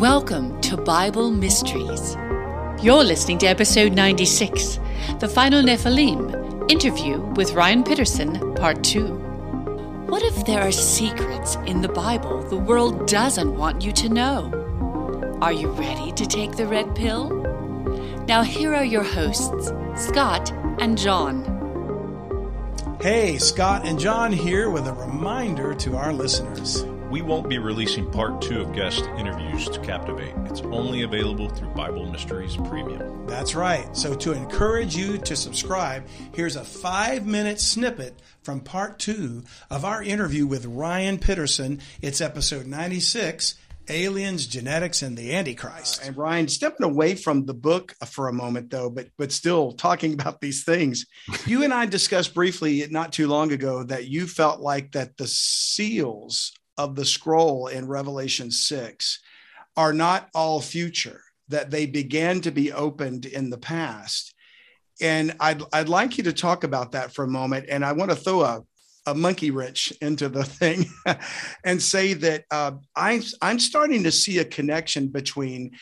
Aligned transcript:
Welcome 0.00 0.60
to 0.62 0.76
Bible 0.76 1.30
Mysteries. 1.30 2.16
You're 2.82 3.04
listening 3.04 3.38
to 3.38 3.46
episode 3.46 3.92
96, 3.92 4.80
The 5.20 5.28
Final 5.28 5.62
Nephilim 5.62 6.68
interview 6.68 7.20
with 7.36 7.52
Ryan 7.52 7.84
Pitterson, 7.84 8.56
part 8.56 8.82
2. 8.82 9.06
What 10.08 10.22
if 10.24 10.44
there 10.46 10.60
are 10.62 10.72
secrets 10.72 11.54
in 11.66 11.80
the 11.80 11.88
Bible 11.88 12.42
the 12.42 12.56
world 12.56 13.06
doesn't 13.06 13.56
want 13.56 13.84
you 13.84 13.92
to 13.92 14.08
know? 14.08 15.38
Are 15.40 15.52
you 15.52 15.68
ready 15.68 16.10
to 16.10 16.26
take 16.26 16.56
the 16.56 16.66
red 16.66 16.92
pill? 16.96 17.30
Now, 18.26 18.42
here 18.42 18.74
are 18.74 18.84
your 18.84 19.04
hosts, 19.04 19.72
Scott 19.96 20.50
and 20.80 20.98
John. 20.98 21.44
Hey, 23.00 23.38
Scott 23.38 23.86
and 23.86 23.98
John 23.98 24.32
here 24.32 24.70
with 24.70 24.88
a 24.88 24.92
reminder 24.92 25.72
to 25.74 25.96
our 25.96 26.12
listeners. 26.12 26.84
We 27.14 27.22
won't 27.22 27.48
be 27.48 27.58
releasing 27.58 28.10
part 28.10 28.42
two 28.42 28.60
of 28.60 28.72
guest 28.72 29.04
interviews 29.16 29.68
to 29.68 29.78
Captivate. 29.78 30.34
It's 30.46 30.62
only 30.62 31.02
available 31.02 31.48
through 31.48 31.68
Bible 31.68 32.10
Mysteries 32.10 32.56
Premium. 32.56 33.24
That's 33.28 33.54
right. 33.54 33.96
So, 33.96 34.16
to 34.16 34.32
encourage 34.32 34.96
you 34.96 35.18
to 35.18 35.36
subscribe, 35.36 36.08
here's 36.34 36.56
a 36.56 36.64
five 36.64 37.24
minute 37.24 37.60
snippet 37.60 38.20
from 38.42 38.58
part 38.58 38.98
two 38.98 39.44
of 39.70 39.84
our 39.84 40.02
interview 40.02 40.44
with 40.44 40.66
Ryan 40.66 41.18
Pitterson. 41.18 41.80
It's 42.02 42.20
episode 42.20 42.66
96 42.66 43.54
Aliens, 43.88 44.48
Genetics, 44.48 45.00
and 45.00 45.16
the 45.16 45.36
Antichrist. 45.36 46.02
Uh, 46.02 46.06
and 46.08 46.16
Ryan, 46.16 46.48
stepping 46.48 46.84
away 46.84 47.14
from 47.14 47.46
the 47.46 47.54
book 47.54 47.94
for 48.08 48.26
a 48.26 48.32
moment, 48.32 48.70
though, 48.70 48.90
but 48.90 49.06
but 49.16 49.30
still 49.30 49.70
talking 49.70 50.14
about 50.20 50.40
these 50.40 50.64
things, 50.64 51.06
you 51.46 51.62
and 51.62 51.72
I 51.72 51.86
discussed 51.86 52.34
briefly 52.34 52.84
not 52.90 53.12
too 53.12 53.28
long 53.28 53.52
ago 53.52 53.84
that 53.84 54.08
you 54.08 54.26
felt 54.26 54.58
like 54.58 54.90
that 54.92 55.16
the 55.16 55.28
seals 55.28 56.50
of 56.78 56.94
the 56.94 57.04
scroll 57.04 57.68
in 57.68 57.88
Revelation 57.88 58.50
6 58.50 59.20
are 59.76 59.92
not 59.92 60.28
all 60.34 60.60
future, 60.60 61.20
that 61.48 61.70
they 61.70 61.86
began 61.86 62.40
to 62.40 62.50
be 62.50 62.72
opened 62.72 63.26
in 63.26 63.50
the 63.50 63.58
past. 63.58 64.34
And 65.00 65.34
I'd, 65.40 65.62
I'd 65.72 65.88
like 65.88 66.16
you 66.16 66.24
to 66.24 66.32
talk 66.32 66.64
about 66.64 66.92
that 66.92 67.12
for 67.12 67.24
a 67.24 67.28
moment. 67.28 67.66
And 67.68 67.84
I 67.84 67.92
want 67.92 68.10
to 68.10 68.16
throw 68.16 68.42
a, 68.42 68.62
a 69.06 69.14
monkey 69.14 69.50
wrench 69.50 69.92
into 70.00 70.28
the 70.28 70.44
thing 70.44 70.86
and 71.64 71.82
say 71.82 72.14
that 72.14 72.44
uh, 72.50 72.72
I'm, 72.94 73.22
I'm 73.42 73.58
starting 73.58 74.04
to 74.04 74.12
see 74.12 74.38
a 74.38 74.44
connection 74.44 75.08
between 75.08 75.72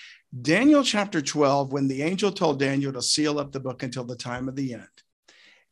Daniel 0.41 0.83
chapter 0.83 1.21
12, 1.21 1.73
when 1.73 1.89
the 1.89 2.03
angel 2.03 2.33
told 2.33 2.59
Daniel 2.59 2.93
to 2.95 3.03
seal 3.03 3.39
up 3.39 3.53
the 3.53 3.61
book 3.61 3.83
until 3.83 4.05
the 4.05 4.17
time 4.17 4.49
of 4.49 4.56
the 4.56 4.73
end, 4.73 4.89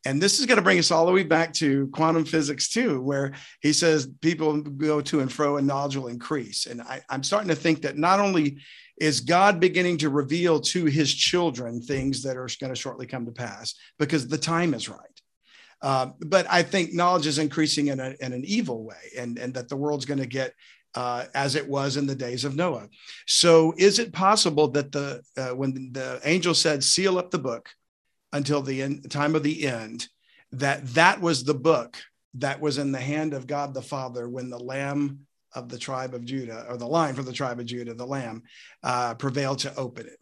and 0.07 0.21
this 0.21 0.41
is 0.41 0.47
going 0.47 0.57
to 0.57 0.63
bring 0.63 0.79
us 0.79 0.91
all 0.91 1.07
the 1.07 1.13
way 1.13 1.23
back 1.23 1.53
to 1.55 1.89
quantum 1.89 2.25
physics 2.25 2.71
too, 2.71 3.01
where 3.03 3.33
he 3.61 3.73
says 3.73 4.09
people 4.21 4.61
go 4.63 5.01
to 5.03 5.21
and 5.21 5.31
fro 5.31 5.59
and 5.59 5.67
knowledge 5.67 5.97
will 5.97 6.09
increase. 6.09 6.67
And 6.67 6.81
I, 6.81 7.03
I'm 7.11 7.23
starting 7.23 7.49
to 7.49 7.55
think 7.55 7.83
that 7.83 7.99
not 7.99 8.19
only 8.19 8.59
is 8.99 9.21
God 9.21 9.61
beginning 9.61 9.99
to 9.99 10.09
reveal 10.09 10.61
to 10.61 10.85
his 10.87 11.13
children 11.13 11.81
things 11.81 12.23
that 12.23 12.37
are 12.37 12.49
going 12.61 12.73
to 12.73 12.81
shortly 12.81 13.07
come 13.07 13.27
to 13.27 13.33
pass 13.33 13.75
because 13.99 14.27
the 14.29 14.39
time 14.39 14.75
is 14.75 14.89
right. 14.89 14.99
Uh, 15.83 16.11
but 16.21 16.47
I 16.51 16.63
think 16.63 16.93
knowledge 16.93 17.27
is 17.27 17.39
increasing 17.39 17.89
in, 17.89 18.01
a, 18.01 18.15
in 18.21 18.35
an 18.35 18.45
evil 18.45 18.85
way, 18.85 19.13
and, 19.19 19.39
and 19.39 19.55
that 19.55 19.71
the 19.71 19.77
world's 19.77 20.05
going 20.05 20.21
to 20.21 20.27
get 20.27 20.53
uh, 20.95 21.25
as 21.35 21.55
it 21.55 21.67
was 21.67 21.97
in 21.97 22.07
the 22.07 22.15
days 22.15 22.45
of 22.45 22.57
Noah. 22.57 22.89
So, 23.27 23.73
is 23.79 23.99
it 23.99 24.13
possible 24.13 24.69
that 24.69 24.93
the 24.93 25.23
uh, 25.37 25.51
when 25.51 25.93
the 25.93 26.21
angel 26.25 26.53
said, 26.53 26.83
"Seal 26.83 27.17
up 27.17 27.31
the 27.31 27.39
book," 27.39 27.71
until 28.33 28.63
the 28.63 28.83
end, 28.83 29.11
time 29.11 29.35
of 29.35 29.43
the 29.43 29.67
end, 29.67 30.09
that 30.53 30.87
that 30.95 31.21
was 31.21 31.45
the 31.45 31.55
book 31.55 31.97
that 32.35 32.61
was 32.61 32.79
in 32.79 32.93
the 32.93 33.01
hand 33.01 33.35
of 33.35 33.47
God 33.47 33.75
the 33.75 33.83
Father 33.83 34.29
when 34.29 34.51
the 34.51 34.59
Lamb 34.59 35.27
of 35.53 35.69
the 35.69 35.79
tribe 35.79 36.15
of 36.15 36.25
Judah, 36.25 36.67
or 36.69 36.77
the 36.77 36.87
line 36.87 37.15
from 37.15 37.25
the 37.25 37.33
tribe 37.33 37.59
of 37.59 37.67
Judah, 37.67 37.95
the 37.95 38.07
Lamb, 38.07 38.45
uh, 38.85 39.15
prevailed 39.15 39.59
to 39.61 39.75
open 39.75 40.07
it. 40.07 40.19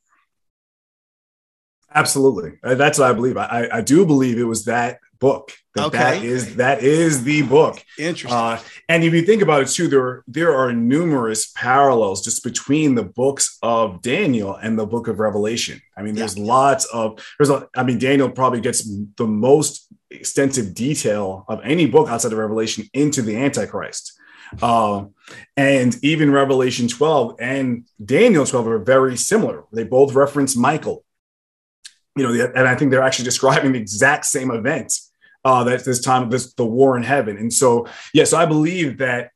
Absolutely, 1.95 2.59
uh, 2.63 2.75
that's 2.75 2.99
what 2.99 3.11
I 3.11 3.13
believe. 3.13 3.37
I, 3.37 3.69
I 3.73 3.81
do 3.83 4.07
believe 4.07 4.39
it 4.39 4.45
was 4.45 4.65
that 4.65 5.01
book. 5.21 5.53
That, 5.75 5.87
okay. 5.87 5.99
that 5.99 6.25
is 6.25 6.57
that 6.57 6.83
is 6.83 7.25
the 7.25 7.43
book. 7.43 7.83
Interesting. 7.99 8.37
Uh, 8.37 8.61
and 8.89 9.05
if 9.05 9.13
you 9.13 9.23
think 9.23 9.43
about 9.43 9.63
it 9.63 9.69
too, 9.69 9.89
there 9.89 10.25
there 10.27 10.55
are 10.55 10.73
numerous 10.73 11.53
parallels 11.55 12.25
just 12.25 12.43
between 12.43 12.95
the 12.95 13.05
books 13.05 13.59
of 13.63 14.03
Daniel 14.03 14.55
and 14.55 14.79
the 14.79 14.87
book 14.87 15.09
of 15.09 15.19
Revelation. 15.19 15.81
I 15.97 16.03
mean, 16.03 16.15
there's 16.15 16.37
yeah. 16.37 16.45
lots 16.45 16.85
of 16.87 17.21
there's 17.39 17.51
a. 17.51 17.69
I 17.77 17.83
mean, 17.83 17.99
Daniel 17.99 18.31
probably 18.31 18.61
gets 18.61 18.89
the 19.17 19.27
most 19.27 19.87
extensive 20.11 20.75
detail 20.75 21.45
of 21.49 21.61
any 21.63 21.87
book 21.87 22.09
outside 22.09 22.33
of 22.33 22.39
Revelation 22.39 22.85
into 22.93 23.23
the 23.23 23.37
Antichrist. 23.37 24.15
Uh, 24.63 25.05
and 25.59 25.95
even 26.03 26.33
Revelation 26.33 26.89
12 26.89 27.37
and 27.39 27.85
Daniel 28.03 28.47
12 28.47 28.67
are 28.67 28.79
very 28.79 29.15
similar. 29.15 29.65
They 29.75 29.85
both 29.85 30.15
reference 30.15 30.57
Michael 30.57 31.05
you 32.19 32.25
know, 32.25 32.51
and 32.55 32.67
I 32.67 32.75
think 32.75 32.91
they're 32.91 33.03
actually 33.03 33.25
describing 33.33 33.73
the 33.73 33.79
exact 33.79 34.27
same 34.27 34.51
event 34.51 34.93
uh, 35.49 35.65
that 35.65 35.85
this 35.85 36.01
time 36.01 36.29
this 36.29 36.53
the 36.55 36.67
war 36.67 36.97
in 36.97 37.03
heaven. 37.03 37.39
And 37.39 37.53
so, 37.53 37.87
yes, 38.13 38.33
I 38.33 38.45
believe 38.45 38.99
that 38.99 39.31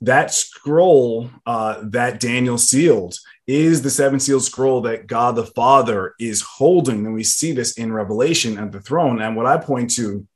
that 0.00 0.32
scroll 0.32 1.30
uh, 1.44 1.82
that 1.82 2.20
Daniel 2.20 2.56
sealed 2.56 3.16
is 3.46 3.82
the 3.82 3.90
seven 3.90 4.18
sealed 4.18 4.44
scroll 4.44 4.80
that 4.82 5.06
God 5.06 5.36
the 5.36 5.46
Father 5.46 6.14
is 6.18 6.40
holding, 6.40 7.04
and 7.04 7.14
we 7.14 7.24
see 7.24 7.52
this 7.52 7.72
in 7.72 7.92
Revelation 7.92 8.56
at 8.58 8.72
the 8.72 8.80
throne. 8.80 9.20
And 9.20 9.36
what 9.36 9.46
I 9.46 9.58
point 9.58 9.90
to 9.96 10.26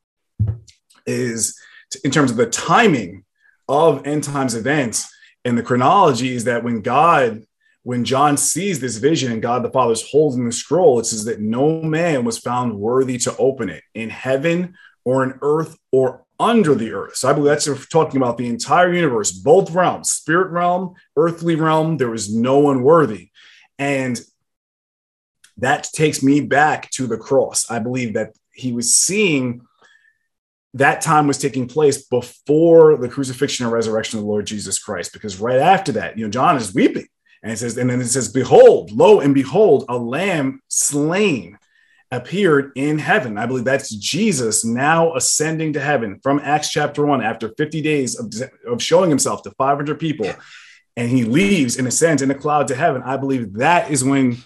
is, 1.06 1.59
in 2.04 2.10
terms 2.10 2.31
of 2.31 2.37
the 2.37 2.50
timing 2.50 3.25
of 3.69 4.06
end 4.06 4.25
times 4.25 4.54
events 4.54 5.09
and 5.47 5.56
the 5.56 5.62
chronology, 5.62 6.34
is 6.34 6.44
that 6.44 6.62
when 6.62 6.83
God 6.83 7.43
when 7.87 8.04
John 8.04 8.37
sees 8.37 8.81
this 8.81 8.97
vision 8.97 9.31
and 9.31 9.41
God 9.41 9.62
the 9.62 9.71
Father 9.71 9.93
is 9.93 10.10
holding 10.10 10.44
the 10.44 10.50
scroll, 10.50 10.98
it 10.98 11.06
says 11.06 11.25
that 11.27 11.41
no 11.41 11.81
man 11.83 12.25
was 12.25 12.37
found 12.37 12.77
worthy 12.77 13.16
to 13.19 13.37
open 13.37 13.69
it 13.71 13.84
in 13.94 14.10
heaven 14.10 14.75
or 15.06 15.22
in 15.22 15.39
earth 15.41 15.78
or 15.93 16.25
under 16.39 16.75
the 16.75 16.93
earth. 16.93 17.17
So 17.17 17.31
I 17.31 17.33
believe 17.33 17.49
that's 17.49 17.89
talking 17.89 18.19
about 18.19 18.37
the 18.37 18.49
entire 18.49 18.93
universe, 18.93 19.31
both 19.31 19.71
realms, 19.71 20.11
spirit 20.11 20.50
realm, 20.50 20.97
earthly 21.17 21.55
realm. 21.55 21.97
There 21.97 22.12
is 22.12 22.34
no 22.34 22.59
one 22.59 22.83
worthy. 22.83 23.31
And 23.78 24.21
that 25.59 25.84
takes 25.95 26.22
me 26.22 26.41
back 26.41 26.91
to 26.91 27.06
the 27.06 27.16
cross. 27.16 27.71
I 27.71 27.78
believe 27.78 28.15
that 28.15 28.33
he 28.53 28.72
was 28.72 28.97
seeing 28.97 29.62
that 30.75 31.00
time 31.00 31.27
was 31.27 31.39
taking 31.39 31.69
place 31.69 32.05
before 32.05 32.99
the 32.99 33.09
crucifixion 33.09 33.65
and 33.65 33.72
resurrection 33.72 34.19
of 34.19 34.25
the 34.25 34.31
Lord 34.31 34.47
Jesus 34.47 34.78
Christ, 34.78 35.12
because 35.15 35.41
right 35.41 35.59
after 35.61 35.93
that, 35.93 36.19
you 36.19 36.27
know, 36.27 36.31
John 36.31 36.56
is 36.56 36.75
weeping 36.75 37.06
and 37.43 37.53
it 37.53 37.56
says, 37.56 37.78
and 37.78 37.89
then 37.89 38.00
it 38.00 38.09
says, 38.09 38.31
Behold, 38.31 38.91
lo 38.91 39.21
and 39.21 39.33
behold, 39.33 39.87
a 39.89 39.97
lamb 39.97 40.61
slain 40.69 41.59
appeared 42.16 42.72
in 42.75 42.99
heaven. 42.99 43.37
I 43.38 43.47
believe 43.47 43.65
that's 43.65 43.94
Jesus 43.94 44.65
now 44.65 45.15
ascending 45.15 45.75
to 45.75 45.81
heaven 45.81 46.19
from 46.22 46.41
Acts 46.43 46.71
chapter 46.71 47.04
one 47.04 47.22
after 47.22 47.50
50 47.56 47.82
days 47.82 48.19
of, 48.19 48.32
of 48.66 48.82
showing 48.82 49.10
himself 49.10 49.43
to 49.43 49.50
500 49.53 50.00
people. 50.00 50.32
And 50.97 51.10
he 51.10 51.25
leaves 51.25 51.77
and 51.77 51.87
ascends 51.87 52.22
in 52.22 52.31
a 52.31 52.34
cloud 52.34 52.69
to 52.69 52.75
heaven. 52.75 53.03
I 53.04 53.19
believe 53.19 53.54
that 53.54 53.91
is 53.91 54.03
when 54.03 54.38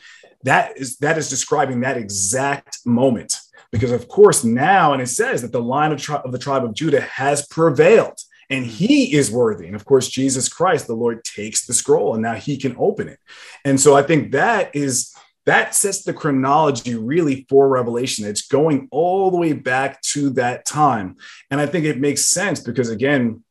that 0.42 0.76
is 0.76 0.96
that 0.98 1.16
is 1.16 1.30
describing 1.30 1.80
that 1.80 1.96
exact 1.96 2.78
moment. 2.84 3.36
Because 3.70 3.92
of 3.92 4.08
course 4.08 4.42
now, 4.42 4.92
and 4.92 5.00
it 5.00 5.06
says 5.06 5.42
that 5.42 5.52
the 5.52 5.62
line 5.62 5.92
of, 5.92 6.02
tri- 6.02 6.16
of 6.24 6.32
the 6.32 6.38
tribe 6.38 6.64
of 6.64 6.74
Judah 6.74 7.02
has 7.02 7.46
prevailed 7.46 8.18
and 8.48 8.64
mm-hmm. 8.64 8.74
he 8.74 9.14
is 9.14 9.30
worthy. 9.30 9.66
And 9.66 9.76
of 9.76 9.84
course, 9.84 10.08
Jesus 10.08 10.48
Christ, 10.48 10.88
the 10.88 10.94
Lord, 10.94 11.22
takes 11.22 11.66
the 11.66 11.72
scroll 11.72 12.14
and 12.14 12.22
now 12.22 12.34
he 12.34 12.56
can 12.56 12.74
open 12.78 13.08
it. 13.08 13.20
And 13.64 13.80
so 13.80 13.94
I 13.94 14.02
think 14.02 14.32
that 14.32 14.74
is 14.74 15.14
that 15.50 15.74
sets 15.74 16.02
the 16.02 16.12
chronology 16.12 16.94
really 16.94 17.44
for 17.48 17.68
revelation 17.68 18.24
it's 18.24 18.46
going 18.46 18.88
all 18.90 19.30
the 19.30 19.36
way 19.36 19.52
back 19.52 20.00
to 20.02 20.30
that 20.30 20.64
time 20.64 21.16
and 21.50 21.60
i 21.60 21.66
think 21.66 21.84
it 21.84 21.98
makes 21.98 22.26
sense 22.26 22.60
because 22.60 22.88
again 22.88 23.42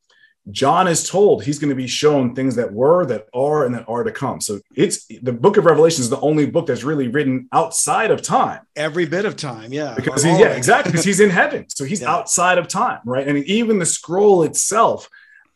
John 0.51 0.87
is 0.87 1.07
told 1.07 1.43
he's 1.43 1.59
going 1.59 1.69
to 1.69 1.75
be 1.75 1.87
shown 1.87 2.33
things 2.33 2.55
that 2.55 2.73
were, 2.73 3.05
that 3.05 3.27
are, 3.33 3.65
and 3.65 3.75
that 3.75 3.85
are 3.87 4.03
to 4.03 4.11
come. 4.11 4.41
So 4.41 4.59
it's 4.75 5.05
the 5.05 5.33
book 5.33 5.57
of 5.57 5.65
Revelation 5.65 6.01
is 6.01 6.09
the 6.09 6.19
only 6.21 6.45
book 6.45 6.67
that's 6.67 6.83
really 6.83 7.07
written 7.07 7.47
outside 7.51 8.11
of 8.11 8.21
time. 8.21 8.61
Every 8.75 9.05
bit 9.05 9.25
of 9.25 9.35
time, 9.35 9.71
yeah. 9.71 9.93
Because 9.95 10.23
he's, 10.23 10.39
yeah, 10.39 10.49
exactly. 10.49 10.91
Because 10.91 11.05
he's 11.05 11.19
in 11.19 11.29
heaven. 11.29 11.65
So 11.69 11.83
he's 11.83 12.01
yeah. 12.01 12.11
outside 12.11 12.57
of 12.57 12.67
time, 12.67 13.01
right? 13.05 13.27
And 13.27 13.37
even 13.45 13.79
the 13.79 13.85
scroll 13.85 14.43
itself, 14.43 15.09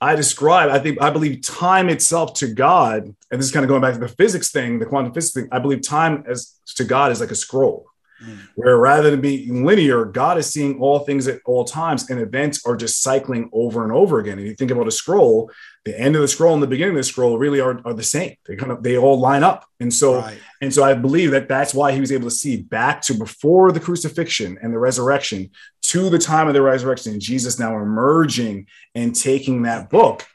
I 0.03 0.15
describe, 0.15 0.69
I 0.69 0.79
think, 0.79 1.01
I 1.01 1.09
believe 1.11 1.41
time 1.41 1.87
itself 1.87 2.33
to 2.35 2.47
God, 2.53 3.03
and 3.05 3.39
this 3.39 3.45
is 3.45 3.53
kind 3.53 3.63
of 3.63 3.69
going 3.69 3.81
back 3.81 3.93
to 3.93 4.01
the 4.01 4.09
physics 4.09 4.51
thing, 4.51 4.79
the 4.79 4.85
quantum 4.85 5.13
physics 5.13 5.33
thing. 5.33 5.47
I 5.49 5.59
believe 5.59 5.81
time 5.81 6.25
as 6.27 6.59
to 6.75 6.83
God 6.83 7.13
is 7.13 7.21
like 7.21 7.31
a 7.31 7.35
scroll. 7.35 7.85
Mm. 8.23 8.37
Where 8.55 8.77
rather 8.77 9.11
than 9.11 9.21
being 9.21 9.65
linear, 9.65 10.05
God 10.05 10.37
is 10.37 10.47
seeing 10.47 10.79
all 10.79 10.99
things 10.99 11.27
at 11.27 11.41
all 11.45 11.65
times, 11.65 12.09
and 12.09 12.19
events 12.19 12.65
are 12.65 12.77
just 12.77 13.01
cycling 13.01 13.49
over 13.51 13.83
and 13.83 13.91
over 13.91 14.19
again. 14.19 14.37
And 14.39 14.47
you 14.47 14.55
think 14.55 14.71
about 14.71 14.87
a 14.87 14.91
scroll, 14.91 15.51
the 15.85 15.99
end 15.99 16.15
of 16.15 16.21
the 16.21 16.27
scroll 16.27 16.53
and 16.53 16.63
the 16.63 16.67
beginning 16.67 16.95
of 16.95 16.99
the 16.99 17.03
scroll 17.03 17.37
really 17.37 17.59
are, 17.59 17.81
are 17.85 17.93
the 17.93 18.03
same. 18.03 18.35
They 18.45 18.55
kind 18.55 18.71
of 18.71 18.83
they 18.83 18.97
all 18.97 19.19
line 19.19 19.43
up. 19.43 19.65
And 19.79 19.93
so 19.93 20.19
right. 20.21 20.37
and 20.61 20.73
so 20.73 20.83
I 20.83 20.93
believe 20.93 21.31
that 21.31 21.49
that's 21.49 21.73
why 21.73 21.91
he 21.91 21.99
was 21.99 22.11
able 22.11 22.29
to 22.29 22.35
see 22.35 22.57
back 22.61 23.01
to 23.03 23.13
before 23.13 23.71
the 23.71 23.79
crucifixion 23.81 24.57
and 24.61 24.73
the 24.73 24.79
resurrection 24.79 25.49
to 25.83 26.09
the 26.09 26.19
time 26.19 26.47
of 26.47 26.53
the 26.53 26.61
resurrection, 26.61 27.11
and 27.13 27.21
Jesus 27.21 27.59
now 27.59 27.77
emerging 27.77 28.67
and 28.95 29.13
taking 29.15 29.63
that 29.63 29.89
book 29.89 30.25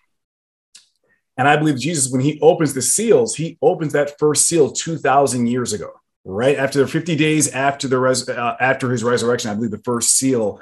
And 1.38 1.48
I 1.48 1.56
believe 1.56 1.78
Jesus, 1.78 2.10
when 2.10 2.20
he 2.20 2.38
opens 2.42 2.74
the 2.74 2.82
seals, 2.82 3.36
he 3.36 3.56
opens 3.62 3.92
that 3.92 4.18
first 4.18 4.46
seal 4.46 4.72
2,000 4.72 5.46
years 5.46 5.72
ago, 5.72 5.92
right 6.28 6.56
after 6.56 6.86
50 6.86 7.16
days 7.16 7.48
after 7.48 7.88
the 7.88 7.98
res- 7.98 8.28
uh, 8.28 8.56
after 8.60 8.90
his 8.90 9.02
resurrection. 9.02 9.50
I 9.50 9.54
believe 9.54 9.70
the 9.70 9.78
first 9.78 10.16
seal 10.16 10.60